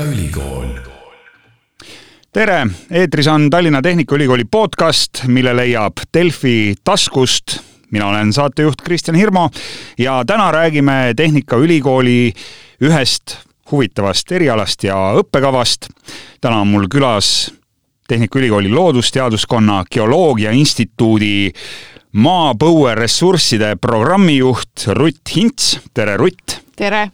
[0.00, 0.64] Tehnikaülikool.
[2.32, 7.60] tere, eetris on Tallinna Tehnikaülikooli podcast, mille leiab Delfi taskust.
[7.90, 9.48] mina olen saatejuht Kristjan Hirmu
[9.98, 12.32] ja täna räägime Tehnikaülikooli
[12.80, 13.36] ühest
[13.70, 15.88] huvitavast erialast ja õppekavast.
[16.40, 17.52] täna on mul külas
[18.08, 21.52] Tehnikaülikooli Loodusteaduskonna Geoloogia Instituudi
[22.10, 26.58] maapõueressursside programmijuht Rutt Hints, tere Rutt!
[26.76, 27.10] tere!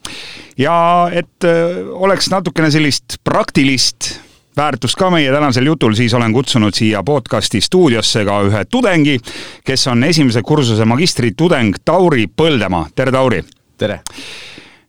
[0.57, 0.77] ja
[1.13, 4.15] et äh, oleks natukene sellist praktilist
[4.57, 9.19] väärtust ka meie tänasel jutul, siis olen kutsunud siia podcasti stuudiosse ka ühe tudengi,
[9.65, 13.45] kes on esimese kursuse magistritudeng Tauri Põldemaa, tere Tauri!
[13.77, 14.01] tere!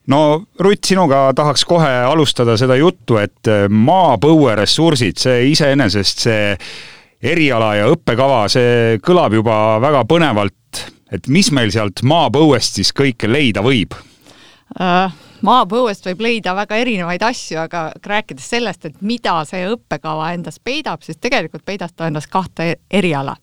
[0.08, 0.22] no
[0.64, 6.53] Rutt, sinuga tahaks kohe alustada seda juttu, et äh, maapõueressursid, see iseenesest, see
[7.23, 13.30] eriala ja õppekava, see kõlab juba väga põnevalt, et mis meil sealt maapõuest siis kõike
[13.31, 15.13] leida võib uh,?
[15.46, 21.03] Maapõuest võib leida väga erinevaid asju, aga rääkides sellest, et mida see õppekava endas peidab,
[21.06, 23.36] siis tegelikult peidab ta endas kahte eriala.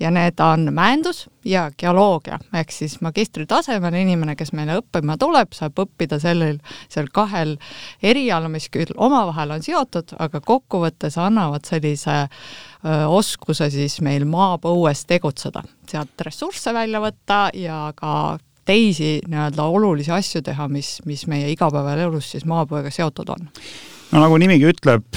[0.00, 5.78] ja need on mäendus ja geoloogia, ehk siis magistritasemel inimene, kes meile õppima tuleb, saab
[5.78, 7.56] õppida sellel, seal kahel
[8.02, 12.26] erialal, mis küll omavahel on seotud, aga kokkuvõttes annavad sellise
[13.08, 20.42] oskuse siis meil maapõues tegutseda, sealt ressursse välja võtta ja ka teisi nii-öelda olulisi asju
[20.44, 23.48] teha, mis, mis meie igapäevaelus siis maapõuega seotud on.
[24.12, 25.08] no nagu nimigi ütleb,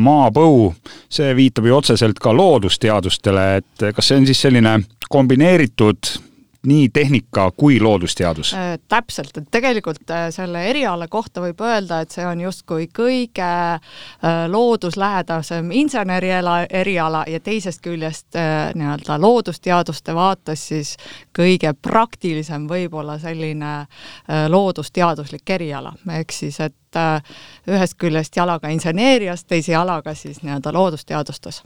[0.00, 0.70] maapõu,
[1.10, 4.78] see viitab ju otseselt ka loodusteadustele, et kas see on siis selline
[5.10, 6.14] kombineeritud
[6.66, 8.78] nii tehnika kui loodusteadus äh,?
[8.88, 13.80] täpselt, et tegelikult äh, selle eriala kohta võib öelda, et see on justkui kõige äh,
[14.48, 18.36] looduslähedasem inseneriala eriala ja teisest küljest
[18.74, 20.96] nii-öelda loodusteaduste vaates siis
[21.36, 23.72] kõige praktilisem võib-olla selline
[24.48, 26.98] loodusteaduslik eriala, ehk siis et
[27.68, 31.62] ühest küljest jalaga inseneerias, teise jalaga siis nii-öelda loodusteadustes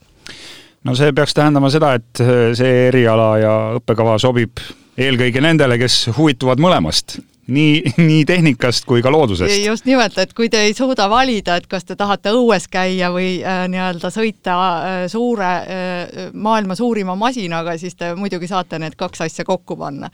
[0.85, 2.25] no see peaks tähendama seda, et
[2.59, 4.63] see eriala ja õppekava sobib
[4.99, 9.65] eelkõige nendele, kes huvituvad mõlemast nii, nii tehnikast kui ka loodusest.
[9.67, 13.39] just nimelt, et kui te ei suuda valida, et kas te tahate õues käia või
[13.43, 19.27] äh, nii-öelda sõita äh, suure äh,, maailma suurima masinaga, siis te muidugi saate need kaks
[19.27, 20.11] asja kokku panna.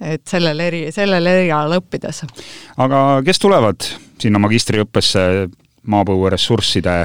[0.00, 2.24] et sellel eri, sellel erialal õppides.
[2.76, 3.86] aga kes tulevad
[4.18, 5.20] sinna magistriõppesse
[5.86, 6.96] maapõueressursside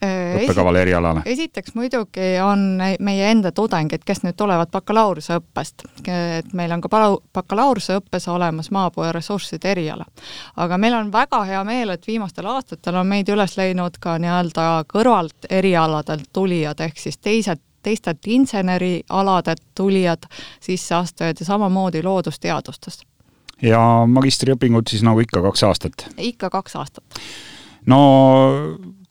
[0.00, 1.22] õppekavale erialale?
[1.28, 6.90] esiteks muidugi on meie enda tudengid, kes nüüd tulevad bakalaureuseõppest, et meil on ka
[7.36, 10.06] bakalaureuseõppes olemas maapõueressursside eriala.
[10.56, 14.68] aga meil on väga hea meel, et viimastel aastatel on meid üles leidnud ka nii-öelda
[14.90, 20.26] kõrvalt erialadelt tulijad, ehk siis teised teistelt insenerialadelt tulijad,
[20.60, 23.06] sisseastujad ja samamoodi loodusteadustest.
[23.62, 26.06] ja magistriõpingud siis nagu ikka kaks aastat?
[26.16, 27.20] ikka kaks aastat.
[27.86, 28.00] no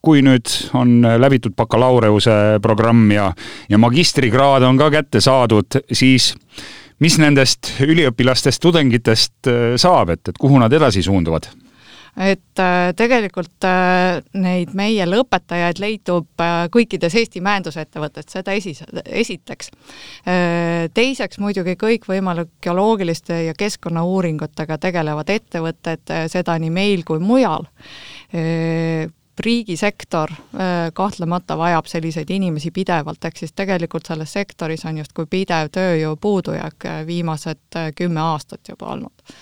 [0.00, 3.30] kui nüüd on läbitud bakalaureuse programm ja,
[3.68, 6.32] ja magistrikraad on ka kätte saadud, siis
[7.00, 11.50] mis nendest üliõpilastest, tudengitest äh, saab, et, et kuhu nad edasi suunduvad?
[12.20, 16.42] et äh, tegelikult äh, neid meie lõpetajaid leidub
[16.74, 18.74] kõikides Eesti mäendusettevõtetes, seda esi,
[19.06, 19.70] esiteks.
[20.94, 26.02] Teiseks muidugi kõikvõimalik geoloogiliste ja keskkonnauuringutega tegelevad ettevõtted,
[26.34, 27.70] seda nii meil kui mujal
[29.44, 35.70] riigisektor äh, kahtlemata vajab selliseid inimesi pidevalt, ehk siis tegelikult selles sektoris on justkui pidev
[35.74, 39.34] tööjõu puudujääk äh, viimased äh, kümme aastat juba olnud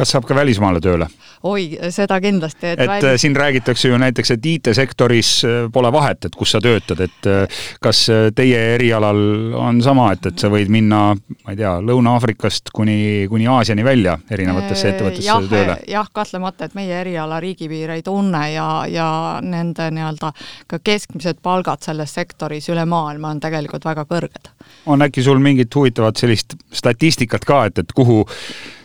[0.00, 1.10] kas saab ka välismaale tööle?
[1.42, 2.66] Oi, seda kindlasti.
[2.66, 3.20] et, et välis...
[3.20, 5.30] siin räägitakse ju näiteks, et IT-sektoris
[5.72, 7.28] pole vahet, et kus sa töötad, et
[7.80, 8.02] kas
[8.36, 9.20] teie erialal
[9.58, 14.18] on sama, et, et sa võid minna, ma ei tea, Lõuna-Aafrikast kuni, kuni Aasiani välja
[14.30, 15.76] erinevatesse ettevõttesse jah, tööle?
[15.88, 19.08] jah, kahtlemata, et meie eriala riigipiire ei tunne ja, ja
[19.42, 20.32] nende nii-öelda
[20.70, 24.52] ka keskmised palgad selles sektoris üle maailma on tegelikult väga kõrged.
[24.86, 28.24] on äkki sul mingit huvitavat sellist statistikat ka, et, et kuhu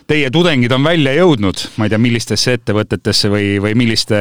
[0.06, 4.16] teie tudengid on välja jõudnud, ma ei tea, millistesse ettevõtetesse või, või milliste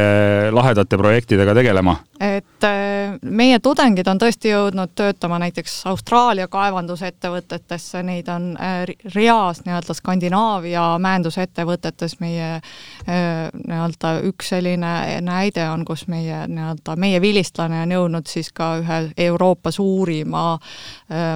[0.54, 1.98] lahedate projektidega tegelema?
[2.16, 9.62] et äh, meie tudengid on tõesti jõudnud töötama näiteks Austraalia kaevandusettevõtetesse, neid on äh, reas
[9.66, 14.94] nii-öelda Skandinaavia mäendusettevõtetes meie äh, nii-öelda üks selline
[15.28, 20.46] näide on, kus meie nii-öelda, meie vilistlane on jõudnud siis ka ühe Euroopa suurima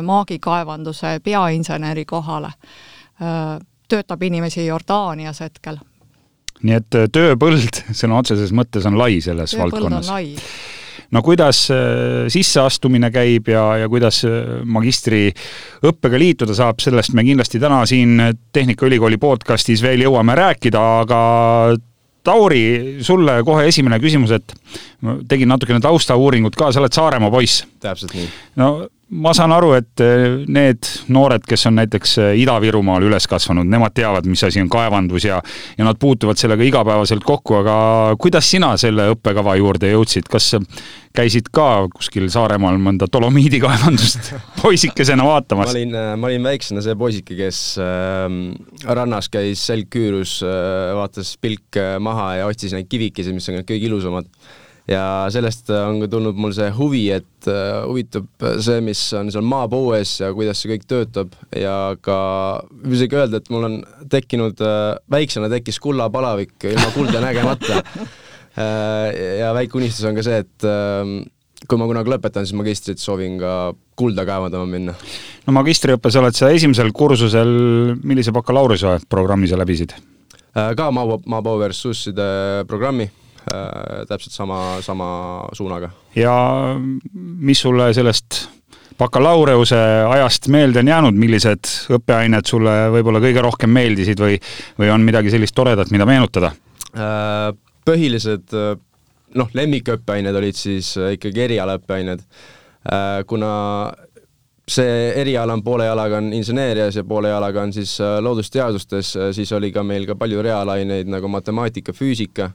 [0.03, 2.55] maagikaevanduse peainseneri kohale
[3.89, 5.79] töötab inimesi Jordaanias hetkel.
[6.63, 10.11] nii et äh, tööpõld sõna otseses mõttes on lai selles tööpõld valdkonnas?
[11.15, 17.61] no kuidas äh, sisseastumine käib ja, ja kuidas äh, magistriõppega liituda saab, sellest me kindlasti
[17.61, 18.17] täna siin
[18.53, 21.21] Tehnikaülikooli podcastis veel jõuame rääkida, aga
[22.29, 24.51] Tauri, sulle kohe esimene küsimus, et
[25.05, 27.65] ma tegin natukene taustauuringut ka, sa oled Saaremaa poiss.
[27.79, 28.29] täpselt nii.
[28.59, 28.71] no
[29.09, 33.95] ma saan aru, et eh, need noored, kes on näiteks eh, Ida-Virumaal üles kasvanud, nemad
[33.97, 35.39] teavad, mis asi on kaevandus ja
[35.77, 37.75] ja nad puutuvad sellega igapäevaselt kokku, aga
[38.21, 40.51] kuidas sina selle õppekava juurde jõudsid, kas
[41.15, 45.71] käisid ka kuskil Saaremaal mõnda dolomiidikaevandust poisikesena vaatamas?
[45.71, 48.29] ma olin, äh, ma olin väiksena see poisike, kes äh,
[48.85, 53.89] rannas käis selg küürus äh,, vaatas pilk maha ja otsis neid kivikesi, mis on kõige
[53.89, 54.29] ilusamad
[54.89, 55.03] ja
[55.33, 60.15] sellest on ka tulnud mul see huvi, et uh, huvitab see, mis on seal maapõues
[60.21, 62.19] ja kuidas see kõik töötab ja ka
[62.71, 63.77] võib isegi öelda, et mul on
[64.09, 64.63] tekkinud
[65.11, 67.83] väiksena tekkis kullapalavik ilma kulda nägemata
[69.41, 71.19] ja väike unistus on ka see, et uh,
[71.69, 73.55] kui ma kunagi lõpetan, siis magistrit soovin ka
[73.99, 74.97] kulda kaevandama minna.
[75.45, 77.53] no magistriõppes oled sa esimesel kursusel,
[78.01, 79.93] millise bakalaureuse programmi sa läbisid?
[80.49, 82.25] ka maa, maapõue ressursside
[82.67, 83.28] programmi Äh,
[84.09, 85.09] täpselt sama, sama
[85.57, 85.91] suunaga.
[86.15, 86.33] ja
[87.13, 88.41] mis sulle sellest
[88.99, 89.79] bakalaureuse
[90.09, 94.37] ajast meelde on jäänud, millised õppeained sulle võib-olla kõige rohkem meeldisid või,
[94.79, 96.51] või on midagi sellist toredat, mida meenutada?
[96.93, 97.49] Äh,
[97.87, 98.55] põhilised
[99.39, 102.23] noh, lemmikõppeained olid siis ikkagi erialaõppeained,
[103.29, 103.51] kuna
[104.69, 109.71] see eriala on poole jalaga on inseneerias ja poole jalaga on siis loodusteadustes, siis oli
[109.73, 112.51] ka meil ka palju reaalaineid nagu matemaatika, füüsika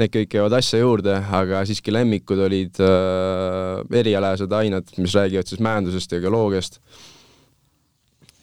[0.00, 5.62] need kõik käivad asja juurde, aga siiski lemmikud olid äh, erialased ained, mis räägivad siis
[5.64, 6.80] majandusest ja geoloogiast.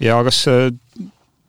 [0.03, 0.69] ja kas äh,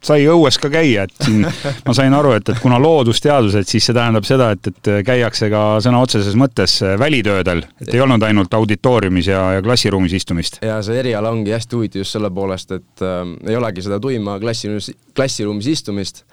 [0.05, 1.47] sai õues ka käia, et siin
[1.87, 5.63] ma sain aru, et, et kuna loodusteadused, siis see tähendab seda, et, et käiakse ka
[5.85, 10.61] sõna otseses mõttes äh, välitöödel, et ei olnud ainult auditooriumis ja, ja klassiruumis istumist.
[10.65, 14.39] ja see eriala ongi hästi huvitav just selle poolest, et äh, ei olegi seda tuima
[14.43, 16.25] klassiruumis, klassiruumis istumist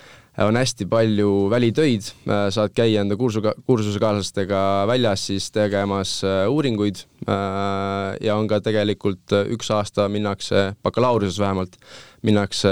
[0.43, 4.59] on hästi palju välitöid, äh, saad käia enda kursuga, kursusekaaslastega
[4.89, 6.99] väljas siis tegemas äh, uuringuid
[7.29, 11.79] äh, ja on ka tegelikult üks aasta minnakse, bakalaureuse vähemalt,
[12.25, 12.69] minnakse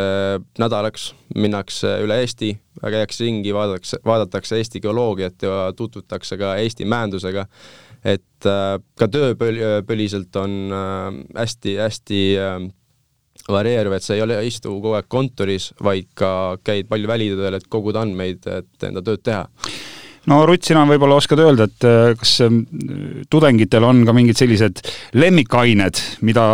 [0.59, 2.51] nädalaks, minnakse üle Eesti,
[2.81, 7.47] käiakse ringi, vaadatakse, vaadatakse Eesti geoloogiat ja tutvutakse ka Eesti mäendusega,
[8.03, 10.73] et ka tööpõliselt on
[11.37, 12.23] hästi-hästi
[13.49, 17.67] varieeruv, et sa ei ole, istu kogu aeg kontoris, vaid ka käid palju välitöödel, et
[17.71, 19.47] koguda andmeid, et enda tööd teha
[20.31, 22.61] no Rutt, sina võib-olla oskad öelda, et äh, kas ähm,
[23.31, 24.79] tudengitel on ka mingid sellised
[25.19, 26.45] lemmikained, mida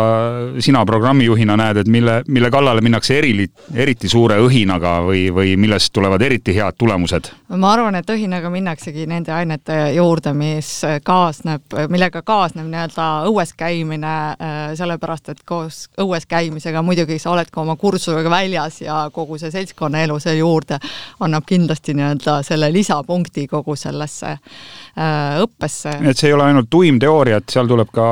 [0.62, 5.92] sina programmijuhina näed, et mille, mille kallale minnakse eri, eriti suure õhinaga või, või millest
[5.94, 7.30] tulevad eriti head tulemused?
[7.50, 10.72] ma arvan, et õhinaga minnaksegi nende ainete juurde, mis
[11.06, 17.50] kaasneb, millega kaasneb nii-öelda õues käimine, äh, sellepärast et koos õues käimisega muidugi sa oled
[17.50, 20.80] ka oma kursusega väljas ja kogu see seltskonnaelu seal juurde
[21.20, 25.92] annab kindlasti nii-öelda selle lisapunkti kogu kogu sellesse äh, õppesse.
[26.10, 28.08] et see ei ole ainult tuim teooria, et seal tuleb ka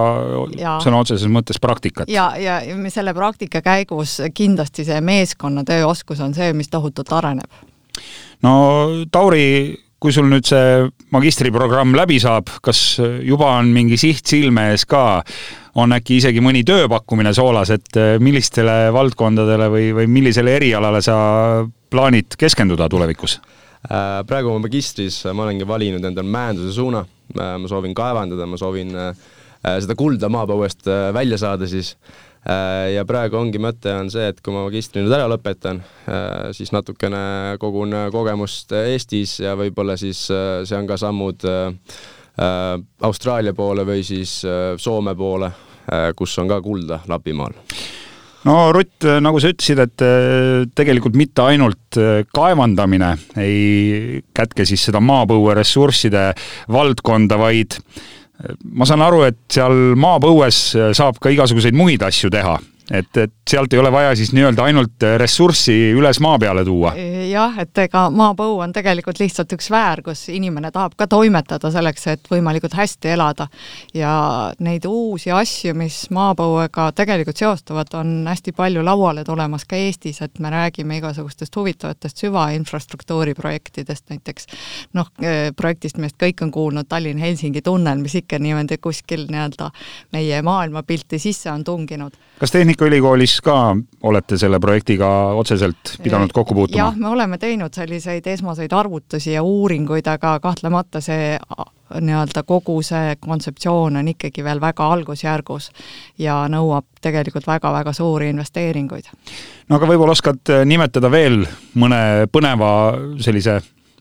[0.84, 2.10] sõna otseses mõttes praktikat.
[2.12, 2.60] ja, ja
[2.92, 7.60] selle praktika käigus kindlasti see meeskonnatöö oskus on see, mis tohutult areneb.
[8.44, 8.54] no
[9.10, 10.84] Tauri, kui sul nüüd see
[11.14, 15.22] magistriprogramm läbi saab, kas juba on mingi siht silme ees ka,
[15.78, 21.18] on äkki isegi mõni tööpakkumine soolas, et millistele valdkondadele või, või millisele erialale sa
[21.90, 23.38] plaanid keskenduda tulevikus?
[23.86, 27.04] Äh, praegu oma magistris ma olengi valinud endale mäenduse suuna,
[27.36, 29.12] äh, ma soovin kaevandada, ma soovin äh,
[29.62, 31.96] seda kulda maapõuest välja saada siis.
[32.48, 35.82] Ja praegu ongi mõte on see, et kui ma magistri nüüd ära lõpetan,
[36.54, 41.44] siis natukene kogun kogemust Eestis ja võib-olla siis see on ka sammud
[43.10, 44.38] Austraalia poole või siis
[44.80, 45.50] Soome poole,
[46.16, 47.58] kus on ka kulda Lapimaal
[48.46, 54.86] no Rutt, nagu sa ütlesid, et äh, tegelikult mitte ainult äh, kaevandamine ei kätke siis
[54.88, 56.30] seda maapõueressursside
[56.74, 60.62] valdkonda, vaid äh, ma saan aru, et seal maapõues
[60.98, 62.58] saab ka igasuguseid muid asju teha
[62.90, 66.94] et, et sealt ei ole vaja siis nii-öelda ainult ressurssi üles maa peale tuua.
[67.28, 72.06] jah, et ega maapõu on tegelikult lihtsalt üks väär, kus inimene tahab ka toimetada selleks,
[72.12, 73.48] et võimalikult hästi elada.
[73.94, 74.12] ja
[74.64, 80.38] neid uusi asju, mis maapõuega tegelikult seostuvad, on hästi palju lauale tulemas ka Eestis, et
[80.38, 84.46] me räägime igasugustest huvitavatest süvainfrastruktuuri projektidest näiteks.
[84.94, 89.70] noh, eh, projektist, millest kõik on kuulnud, Tallinn-Helsingi tunnel, mis ikka niimoodi kuskil nii-öelda
[90.12, 92.16] meie maailmapilti sisse on tunginud.
[92.38, 96.78] kas Tehnikaülikoolis ka olete selle projektiga otseselt pidanud kokku puutuma?
[96.78, 101.32] jah, me oleme teinud selliseid esmaseid arvutusi ja uuringuid, aga kahtlemata see
[102.00, 105.72] nii-öelda kogu see kontseptsioon on ikkagi veel väga algusjärgus
[106.22, 109.10] ja nõuab tegelikult väga-väga suuri investeeringuid.
[109.68, 111.42] no aga võib-olla oskad nimetada veel
[111.74, 112.70] mõne põneva
[113.18, 113.58] sellise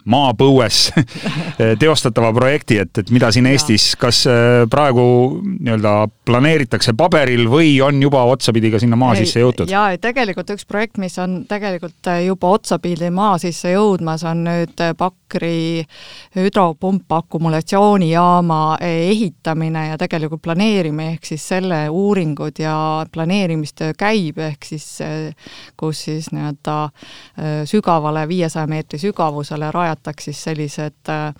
[0.08, 0.88] maapõues
[1.82, 5.06] teostatava projekti, et, et mida siin Eestis, kas äh, praegu
[5.44, 5.96] nii-öelda
[6.28, 9.72] planeeritakse paberil või on juba otsapidi ka sinna maa ei, sisse jõutud?
[9.72, 14.86] jaa, tegelikult üks projekt, mis on tegelikult äh, juba otsapidi maa sisse jõudmas, on nüüd
[15.28, 15.86] äh, Pakri
[16.36, 25.00] hüdropumpakumulatsioonijaama ehitamine ja tegelikult planeerimine, ehk siis selle uuringud ja planeerimistöö käib, ehk siis
[25.78, 26.90] kus siis nii-öelda
[27.66, 31.34] sügavale, viiesaja meetri sügavusele rajatakse siis sellised äh,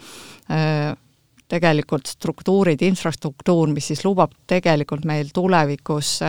[1.48, 6.20] tegelikult struktuurid, infrastruktuur, mis siis lubab tegelikult meil tulevikus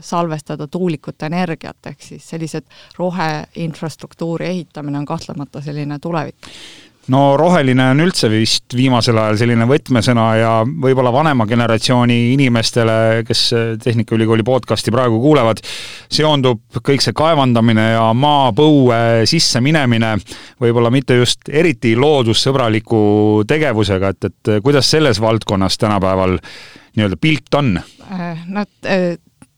[0.00, 2.64] salvestada tuulikute energiat, ehk siis sellised
[2.98, 6.34] roheinfrastruktuuri ehitamine on kahtlemata selline tulevik
[7.12, 12.96] no roheline on üldse vist viimasel ajal selline võtmesõna ja võib-olla vanema generatsiooni inimestele,
[13.26, 13.42] kes
[13.82, 15.62] Tehnikaülikooli podcasti praegu kuulevad,
[16.12, 20.16] seondub kõik see kaevandamine ja maapõue sisse minemine
[20.62, 26.38] võib-olla mitte just eriti loodussõbraliku tegevusega, et, et kuidas selles valdkonnas tänapäeval
[26.96, 27.76] nii-öelda pilt on?
[28.10, 28.64] Äh, no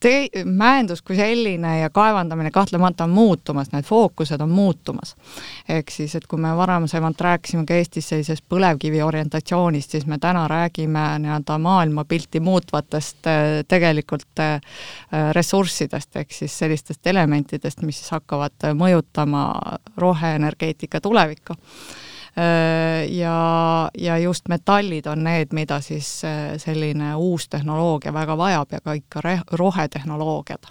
[0.05, 5.17] äh, te-, mäendus kui selline ja kaevandamine kahtlemata on muutumas, need fookused on muutumas.
[5.69, 10.49] ehk siis, et kui me varasemalt rääkisime ka Eestis sellisest põlevkivi orientatsioonist, siis me täna
[10.49, 14.61] räägime nii-öelda maailmapilti muutvatest äh, tegelikult äh,
[15.33, 19.49] ressurssidest, ehk siis sellistest elementidest, mis hakkavad mõjutama
[19.97, 22.08] roheenergeetika tulevikku Äh,
[23.11, 28.81] ja, ja just metallid on need, mida siis äh, selline uus tehnoloogia väga vajab ja
[28.81, 30.71] ka ikka rohetehnoloogiad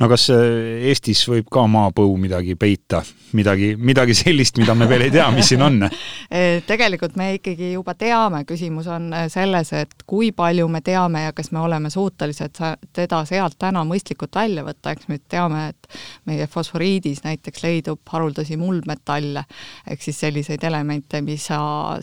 [0.00, 3.02] no kas äh, Eestis võib ka maapõu midagi peita,
[3.36, 5.82] midagi, midagi sellist, mida me veel ei tea, mis siin on?
[5.84, 11.26] Äh, tegelikult me ikkagi juba teame, küsimus on äh, selles, et kui palju me teame
[11.26, 12.56] ja kas me oleme suutelised
[12.92, 18.56] teda sealt täna mõistlikult välja võtta, eks me teame, et meie fosforiidis näiteks leidub haruldasi
[18.60, 19.44] muldmetalle,
[19.92, 21.50] ehk siis selliseid elemente, mis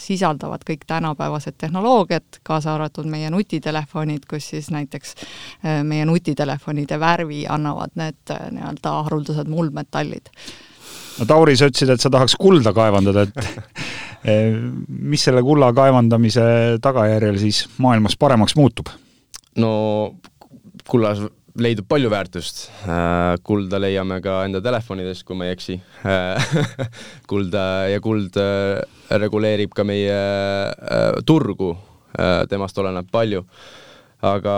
[0.04, 5.16] sisaldavad kõik tänapäevased tehnoloogiad, kaasa arvatud meie nutitelefonid, kus siis näiteks
[5.88, 10.30] meie nutitelefonide värvi annavad annavad need äh, nii-öelda haruldased muldmetallid.
[11.20, 13.40] no Tauri, sa ütlesid, et sa tahaks kulda kaevandada, et
[14.30, 14.56] eh,
[14.88, 18.90] mis selle kulla kaevandamise tagajärjel siis maailmas paremaks muutub?
[19.60, 20.16] no
[20.90, 21.20] kullas
[21.60, 22.70] leidub palju väärtust.
[22.88, 25.76] Äh, kulda leiame ka enda telefonidest, kui ma ei eksi.
[27.32, 28.80] kulda ja kuld äh,
[29.20, 30.16] reguleerib ka meie
[31.26, 31.76] turgu,
[32.50, 33.44] temast oleneb palju.
[34.26, 34.54] aga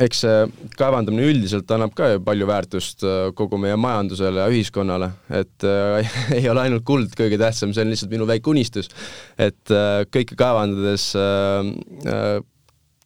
[0.00, 5.10] eks see kaevandamine üldiselt annab ka ju palju väärtust äh, kogu meie majandusele ja ühiskonnale,
[5.28, 8.88] et äh, ei ole ainult kuld kõige tähtsam, see on lihtsalt minu väike unistus,
[9.36, 11.70] et äh, kõike kaevandades äh,
[12.08, 12.34] äh,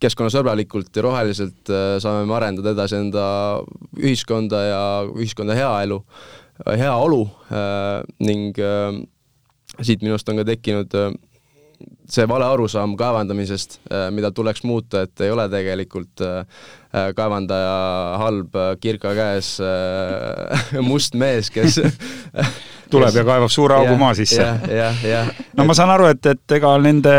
[0.03, 3.27] keskkonnasõbralikult ja roheliselt äh, saame me arendada edasi enda
[3.99, 6.03] ühiskonda ja ühiskonda heaelu,
[6.67, 7.25] heaolu
[8.25, 8.57] ning
[9.85, 10.95] siit minu arust on ka tekkinud
[12.11, 16.63] see vale arusaam kaevandamisest, äh, mida tuleks muuta, et ei ole tegelikult äh,
[17.17, 17.75] kaevandaja
[18.23, 19.57] halb kirka käes
[20.89, 21.81] must mees, kes
[22.93, 24.47] tuleb ja kaevab suure augu maa sisse.
[25.57, 27.15] no ma saan aru, et, et ega nende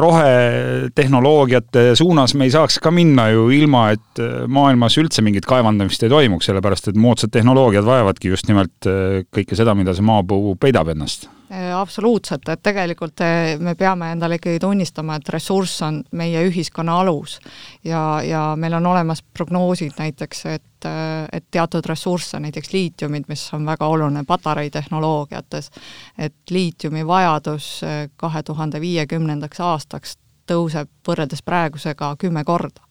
[0.00, 6.12] rohetehnoloogiate suunas me ei saaks ka minna ju ilma, et maailmas üldse mingit kaevandamist ei
[6.12, 8.90] toimuks, sellepärast et moodsad tehnoloogiad vajavadki just nimelt
[9.32, 14.40] kõike seda, mida see maapuu peidab ennast Äh, absoluutselt, et tegelikult äh, me peame endale
[14.40, 17.36] ikkagi tunnistama, et ressurss on meie ühiskonna alus.
[17.84, 20.88] ja, ja meil on olemas prognoosid näiteks, et,
[21.32, 25.70] et teatud ressursse, näiteks liitiumid, mis on väga oluline patarei tehnoloogiates,
[26.18, 27.80] et liitiumi vajadus
[28.16, 32.84] kahe tuhande viiekümnendaks aastaks tõuseb võrreldes praegusega kümme korda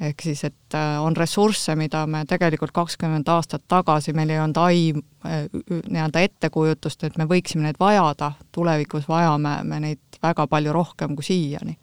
[0.00, 4.60] ehk siis, et äh, on ressursse, mida me tegelikult kakskümmend aastat tagasi, meil ei olnud
[4.60, 10.74] aim, äh, nii-öelda ettekujutust, et me võiksime neid vajada, tulevikus vajame me neid väga palju
[10.76, 11.78] rohkem kui siiani.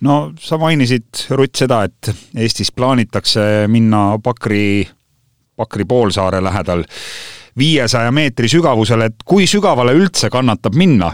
[0.00, 4.88] No sa mainisid, Rutt, seda, et Eestis plaanitakse minna Pakri,
[5.56, 6.84] Pakri poolsaare lähedal
[7.58, 11.12] viiesaja meetri sügavusele, et kui sügavale üldse kannatab minna,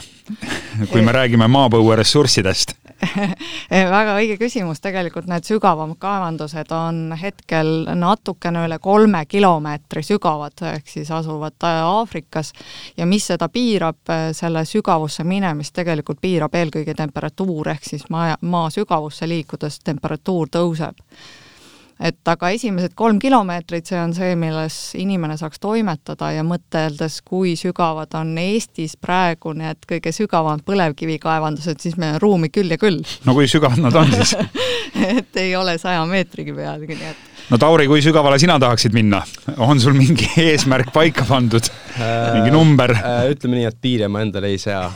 [0.91, 2.77] kui me räägime maapõueressurssidest
[3.97, 10.89] väga õige küsimus, tegelikult need sügavamad kaevandused on hetkel natukene üle kolme kilomeetri sügavad, ehk
[10.89, 12.53] siis asuvad äh, Aafrikas.
[12.97, 18.37] Ja mis seda piirab, äh, selle sügavusse minemist tegelikult piirab eelkõige temperatuur, ehk siis maa,
[18.41, 21.07] maa sügavusse liikudes temperatuur tõuseb
[22.01, 27.53] et aga esimesed kolm kilomeetrit, see on see, milles inimene saaks toimetada ja mõteldes, kui
[27.61, 33.03] sügavad on Eestis praegu need kõige sügavamad põlevkivikaevandused, siis meil on ruumi küll ja küll.
[33.27, 34.37] no kui sügavad nad on siis
[35.19, 39.21] et ei ole saja meetrigi pealegi, nii et no Tauri, kui sügavale sina tahaksid minna,
[39.59, 42.97] on sul mingi eesmärk paika pandud, mingi number?
[43.29, 44.87] ütleme nii, et piire ma endale ei sea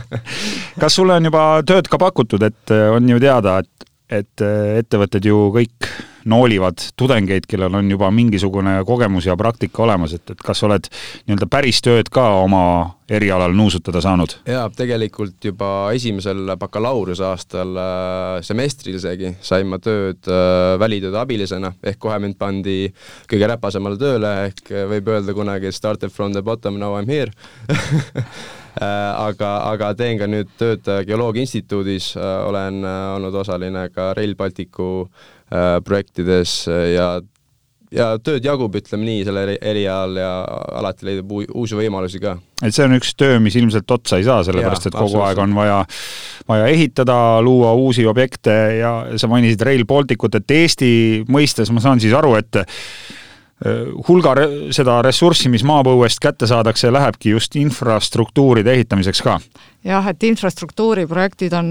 [0.80, 5.26] kas sulle on juba tööd ka pakutud, et on ju teada, et et äh, ettevõtted
[5.28, 5.90] ju kõik
[6.24, 10.88] noolivad tudengeid, kellel on juba mingisugune kogemus ja praktika olemas, et, et kas oled
[11.26, 12.62] nii-öelda päris tööd ka oma
[13.10, 14.36] erialal nuusutada saanud?
[14.48, 22.00] jaa, tegelikult juba esimesel bakalaureuse-aastal äh, semestril isegi sain ma tööd äh, välitööde abilisena, ehk
[22.02, 22.78] kohe mind pandi
[23.30, 27.30] kõige räpasemale tööle, ehk võib öelda kunagi started from the bottom, now I m here
[28.78, 28.86] Äh,
[29.18, 34.36] aga, aga teen ka nüüd tööd Geoloogia Instituudis, äh, olen äh, olnud osaline ka Rail
[34.38, 35.08] Balticu
[35.84, 36.62] projektides
[36.94, 37.18] ja
[37.90, 40.30] ja tööd jagub, ütleme nii, selle erialal ja
[40.78, 42.36] alati leidub uusi võimalusi ka.
[42.62, 45.56] et see on üks töö, mis ilmselt otsa ei saa, sellepärast et kogu aeg on
[45.58, 45.80] vaja,
[46.46, 50.92] vaja ehitada, luua uusi objekte ja sa mainisid Rail Balticut, et Eesti
[51.26, 52.62] mõistes ma saan siis aru, et
[53.60, 59.34] Äh, hulga re seda ressurssi, mis maapõuest kätte saadakse, lähebki just infrastruktuuride ehitamiseks ka?
[59.84, 61.68] jah, et infrastruktuuriprojektid on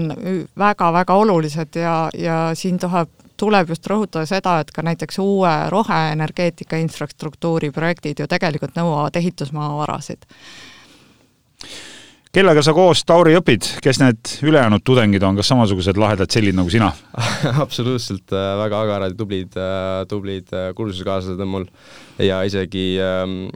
[0.58, 3.10] väga-väga olulised ja, ja siin tuleb
[3.40, 10.28] tuleb just rõhutada seda, et ka näiteks uue roheenergeetika infrastruktuuri projektid ju tegelikult nõuavad ehitusmaavarasid.
[12.30, 16.70] Kellega sa koos, Tauri, õpid, kes need ülejäänud tudengid on, kas samasugused lahedad sellid nagu
[16.70, 16.92] sina?
[17.64, 21.66] Absoluutselt, äh, väga agarad ja tublid, äh, tublid äh, kursusekaaslased on mul.
[22.22, 23.48] Ja isegi ähm,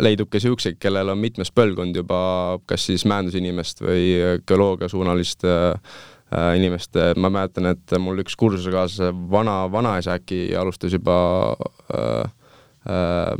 [0.00, 2.18] leidub ka niisuguseid, kellel on mitmes põlvkond juba
[2.64, 4.08] kas siis mäendusinimest või
[4.48, 5.98] geoloogiasuunalist äh,
[6.56, 11.18] inimest, ma mäletan, et mul üks kursusekaaslase vana, vanaisa äkki alustas juba
[11.94, 12.32] äh,
[12.90, 13.36] äh,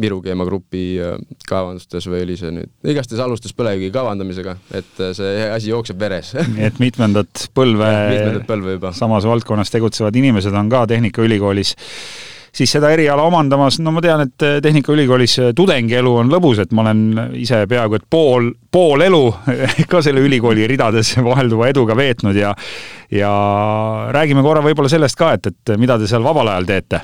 [0.00, 1.18] Viru keemiagrupi äh,
[1.48, 6.32] kaevandustes või oli see nüüd, igastahes alustas põlevkivi kavandamisega, et äh, see asi jookseb veres
[6.66, 8.94] et mitmendat põlve, mitmendat põlve juba.
[8.96, 11.76] samas valdkonnas tegutsevad inimesed on ka Tehnikaülikoolis
[12.52, 16.84] siis seda eriala omandamas, no ma tean, et äh, Tehnikaülikoolis tudengielu on lõbus, et ma
[16.86, 17.04] olen
[17.40, 19.22] ise peaaegu et pool, pool elu
[19.90, 22.54] ka selle ülikooli ridades vahelduva eduga veetnud ja
[23.10, 23.30] ja
[24.14, 27.00] räägime korra võib-olla sellest ka, et, et mida te seal vabal ajal teete?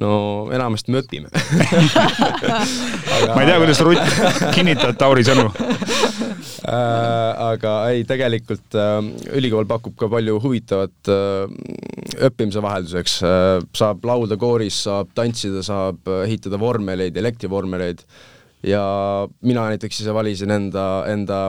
[0.00, 1.28] No enamasti me õpime.
[1.28, 2.62] Aga...
[3.36, 5.50] ma ei tea, kuidas Rutt kinnitab Tauri sõnu
[6.68, 8.98] äh, aga ei, tegelikult äh,
[9.38, 11.56] ülikool pakub ka palju huvitavat äh,
[12.28, 13.16] õppimise vahelduseks.
[13.26, 13.64] Äh,.
[13.76, 18.04] saab laulda kooris, saab tantsida, saab ehitada vormeleid, elektrivormeleid.
[18.66, 18.82] Ja
[19.42, 21.42] mina näiteks ise valisin enda, enda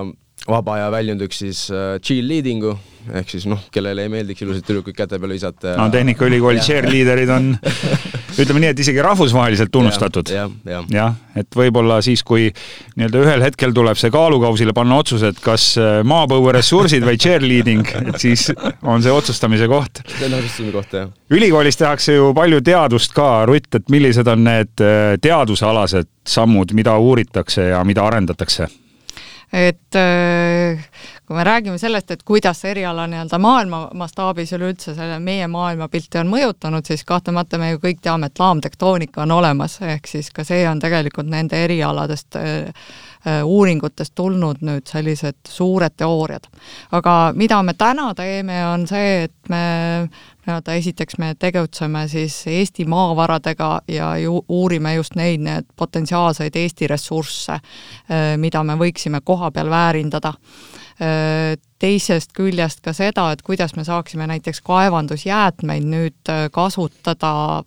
[0.48, 1.60] vaba aja väljundiks siis
[2.04, 2.74] cheerleading'u,
[3.20, 7.32] ehk siis noh, kellele ei meeldiks ilusaid tüdrukuid käte peale visata ja no Tehnikaülikooli cheerleaderid
[7.32, 7.54] on
[8.40, 10.48] ütleme nii, et isegi rahvusvaheliselt tunnustatud ja,.
[10.68, 11.08] jah ja,,
[11.40, 12.50] et võib-olla siis, kui
[12.98, 18.22] nii-öelda ühel hetkel tuleb see kaalukausile panna otsus, et kas äh, maapõueressursid või cheerleading, et
[18.22, 18.50] siis
[18.82, 20.04] on see otsustamise koht.
[20.18, 21.10] see on otsustamise koht, jah.
[21.34, 26.96] ülikoolis tehakse ju palju teadust ka, Rutt, et millised on need äh, teadusalased sammud, mida
[26.98, 28.70] uuritakse ja mida arendatakse?
[29.54, 30.82] et äh,
[31.28, 36.20] kui me räägime sellest, et kuidas see eriala nii-öelda maailma mastaabis üleüldse selle meie maailmapilti
[36.20, 40.44] on mõjutanud, siis kahtlemata me ju kõik teame, et laamtektoonika on olemas, ehk siis ka
[40.48, 42.74] see on tegelikult nende erialadest äh,
[43.24, 46.48] äh, uuringutest tulnud nüüd sellised suured teooriad.
[46.92, 49.64] aga mida me täna teeme, on see, et me
[50.44, 56.88] nii-öelda esiteks me tegutseme siis Eesti maavaradega ja ju uurime just neid, need potentsiaalseid Eesti
[56.88, 60.34] ressursse, äh, mida me võiksime koha peal väärindada.
[61.02, 67.64] Äh, teisest küljest ka seda, et kuidas me saaksime näiteks kaevandusjäätmeid nüüd äh, kasutada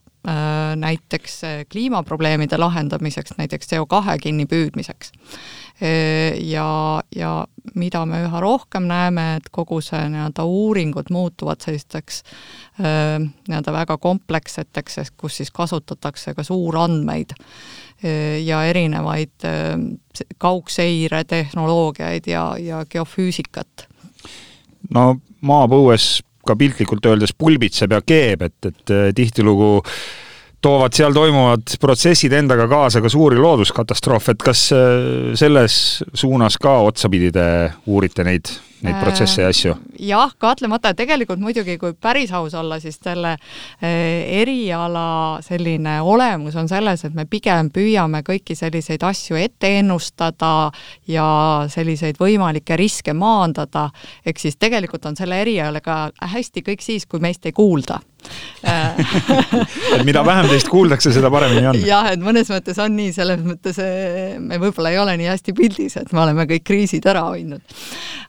[0.77, 1.41] näiteks
[1.73, 5.13] kliimaprobleemide lahendamiseks, näiteks CO2 kinnipüüdmiseks
[6.41, 12.23] ja, ja mida me üha rohkem näeme, et kogu see nii-öelda uuringud muutuvad sellisteks
[12.81, 17.37] nii-öelda väga kompleksseteks, kus siis kasutatakse ka suurandmeid
[18.45, 19.47] ja erinevaid
[20.39, 23.89] kaugseire tehnoloogiaid ja, ja geofüüsikat.
[24.91, 29.99] no maapõues ka piltlikult öeldes pulbitseb ja keeb, et, et tihtilugu äh,
[30.67, 35.77] toovad seal toimuvad protsessid endaga kaasa ka suuri looduskatastroofe, et kas äh, selles
[36.17, 37.47] suunas ka otsapidi te
[37.87, 38.51] uurite neid,
[38.85, 39.75] neid protsesse ja asju?
[39.77, 43.89] Äh, jah, kahtlemata, tegelikult muidugi, kui päris aus olla, siis selle äh,
[44.41, 45.07] eriala
[45.45, 50.71] selline olemus on selles, et me pigem püüame kõiki selliseid asju ette ennustada
[51.09, 51.29] ja
[51.73, 53.89] selliseid võimalikke riske maandada,
[54.27, 58.01] ehk siis tegelikult on selle erialaga hästi kõik siis, kui meist ei kuulda
[59.97, 61.79] et mida vähem teist kuuldakse, seda paremini on.
[61.87, 65.55] jah, et mõnes mõttes on nii, selles mõttes eh, me võib-olla ei ole nii hästi
[65.57, 67.63] pildis, et me oleme kõik kriisid ära hoidnud.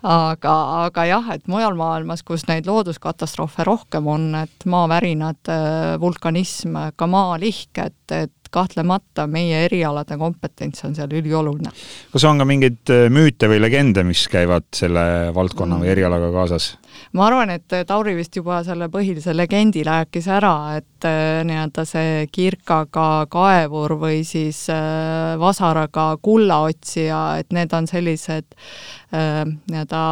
[0.04, 0.56] aga,
[0.86, 7.10] aga jah, et mujal maailmas, kus neid looduskatastroofe rohkem on, et maavärinad, eh, vulkanism, ka
[7.10, 11.72] maalihk, et, et kahtlemata meie erialade kompetents on seal ülioluline.
[12.14, 16.74] kas on ka mingeid eh, müüte või legende, mis käivad selle valdkonna või erialaga kaasas?
[17.14, 22.28] ma arvan, et Tauri vist juba selle põhilise legendi rääkis ära, et äh, nii-öelda see
[22.34, 30.04] kirkaga kaevur või siis äh, vasaraga kullaotsija, et need on sellised äh, nii-öelda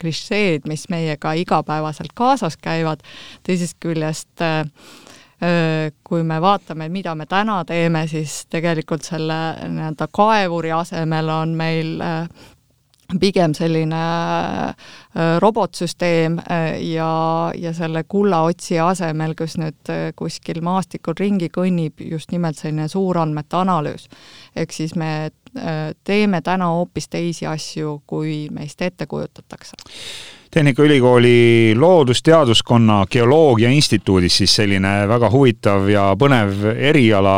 [0.00, 3.04] klišeed, mis meiega igapäevaselt kaasas käivad,
[3.46, 4.44] teisest küljest
[6.04, 11.94] kui me vaatame, mida me täna teeme, siis tegelikult selle nii-öelda kaevuri asemel on meil
[13.20, 14.00] pigem selline
[15.42, 16.36] robotsüsteem
[16.84, 17.10] ja,
[17.56, 24.08] ja selle kullaotsija asemel, kes nüüd kuskil maastikul ringi kõnnib, just nimelt selline suurandmete analüüs.
[24.56, 25.30] ehk siis me
[26.04, 29.76] teeme täna hoopis teisi asju, kui meist ette kujutatakse.
[30.50, 37.36] Tehnikaülikooli Loodusteaduskonna Geoloogia Instituudis siis selline väga huvitav ja põnev eriala.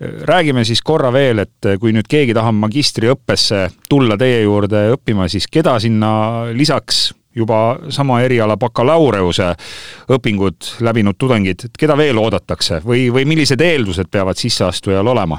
[0.00, 5.46] Räägime siis korra veel, et kui nüüd keegi tahab magistriõppesse tulla teie juurde õppima, siis
[5.50, 6.10] keda sinna
[6.54, 9.52] lisaks juba sama eriala bakalaureuse
[10.10, 12.82] õpingud läbinud tudengid, keda veel oodatakse?
[12.84, 15.38] Või, või millised eeldused peavad sisseastujal olema?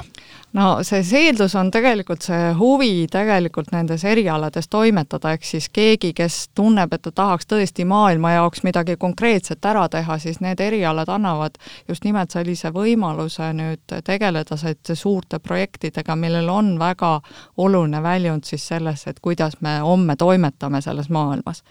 [0.52, 6.38] No see, eeldus on tegelikult see huvi tegelikult nendes erialades toimetada, ehk siis keegi, kes
[6.54, 11.58] tunneb, et ta tahaks tõesti maailma jaoks midagi konkreetset ära teha, siis need erialad annavad
[11.88, 17.20] just nimelt sellise võimaluse nüüd tegeleda selliste suurte projektidega, millel on väga
[17.56, 21.62] oluline väljund siis selles, et kuidas me homme toimetame selles maailmas.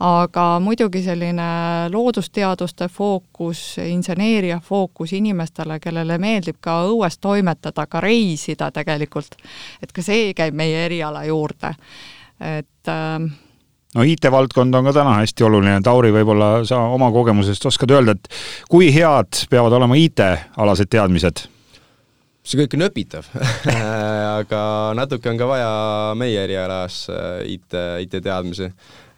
[0.00, 8.70] Aga muidugi selline loodusteaduste fookus, inseneeria fookus inimestele, kellele meeldib ka õues toimetada, ka reisida
[8.74, 9.38] tegelikult,
[9.82, 11.74] et ka see käib meie eriala juurde,
[12.40, 13.30] et äh,
[13.94, 18.42] no IT-valdkond on ka täna hästi oluline, Tauri, võib-olla sa oma kogemusest oskad öelda, et
[18.70, 21.46] kui head peavad olema IT-alased teadmised?
[22.50, 23.26] see kõik on õpitav.
[24.40, 24.62] Aga
[24.98, 25.70] natuke on ka vaja
[26.18, 28.70] meie erialas äh, IT, IT-teadmisi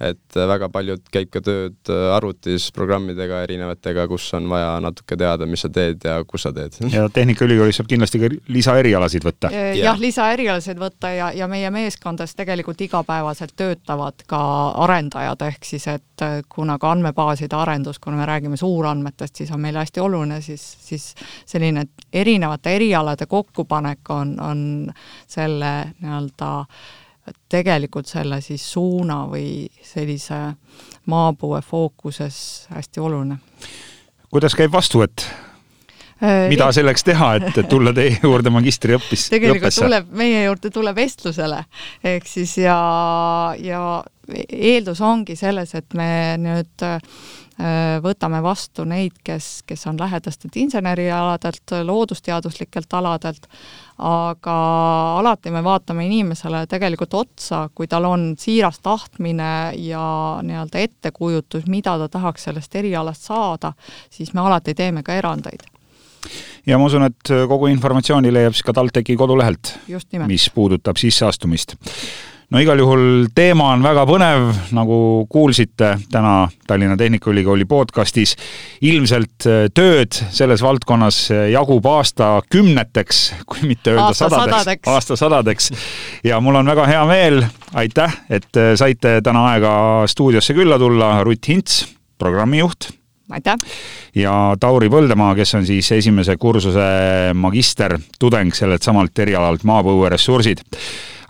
[0.03, 5.47] et väga paljud käib ka tööd äh, arvutis programmidega erinevatega, kus on vaja natuke teada,
[5.49, 6.79] mis sa teed ja kus sa teed.
[6.93, 9.69] ja Tehnikaülikoolis saab kindlasti ka lisaerialasid võtta ja,.
[9.79, 14.43] jah, lisaerialasid võtta ja, ja meie meeskondades tegelikult igapäevaselt töötavad ka
[14.87, 19.63] arendajad, ehk siis et äh, kuna ka andmebaaside arendus, kuna me räägime suurandmetest, siis on
[19.63, 21.13] meile hästi oluline siis, siis
[21.47, 24.67] selline erinevate erialade kokkupanek on, on
[25.31, 26.91] selle nii-öelda äh,
[27.49, 30.41] tegelikult selle siis suuna või sellise
[31.13, 33.39] maapõue fookuses hästi oluline.
[34.31, 35.27] kuidas käib vastuvõtt?
[36.23, 39.29] Äh, mida selleks teha, et tulla teie juurde magistriõppis?
[39.33, 39.85] tegelikult õppesse?
[39.85, 41.65] tuleb, meie juurde tuleb vestlusele,
[42.15, 42.79] ehk siis ja,
[43.59, 43.83] ja
[44.49, 46.87] eeldus ongi selles, et me nüüd
[48.03, 53.47] võtame vastu neid, kes, kes on lähedastelt insenerialadelt, loodusteaduslikelt aladelt,
[53.99, 54.57] aga
[55.19, 60.07] alati me vaatame inimesele tegelikult otsa, kui tal on siiras tahtmine ja
[60.43, 63.73] nii-öelda ettekujutus, mida ta tahaks sellest erialast saada,
[64.11, 65.69] siis me alati teeme ka erandeid.
[66.67, 69.75] Ja ma usun, et kogu informatsiooni leiab siis ka TalTechi kodulehelt,
[70.27, 71.75] mis puudutab sisseastumist
[72.53, 74.99] no igal juhul teema on väga põnev, nagu
[75.33, 76.35] kuulsite täna
[76.69, 78.37] Tallinna Tehnikaülikooli podcastis.
[78.83, 85.71] ilmselt äh, tööd selles valdkonnas äh, jagub aastakümneteks, kui mitte öelda aasta sadadeks, sadadeks., aastasadadeks.
[86.25, 89.75] ja mul on väga hea meel, aitäh, et äh, saite täna aega
[90.07, 91.87] stuudiosse külla tulla, Rutt Hints,
[92.19, 92.93] programmijuht
[93.31, 93.57] aitäh!
[94.15, 96.87] ja Tauri Põldemaa, kes on siis esimese kursuse
[97.35, 100.65] magister, tudeng sellelt samalt erialalt maapõueressursid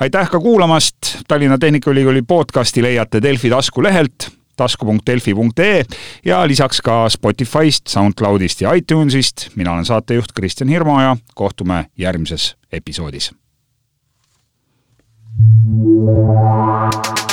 [0.02, 0.96] aitäh ka kuulamast,
[1.28, 5.84] Tallinna Tehnikaülikooli podcasti leiate Delfi taskulehelt tasku.delfi.ee
[6.24, 9.48] ja lisaks ka Spotify'st, SoundCloud'ist ja iTunes'ist.
[9.56, 13.32] mina olen saatejuht Kristjan Hirmu ja kohtume järgmises episoodis.
[16.92, 17.31] thank you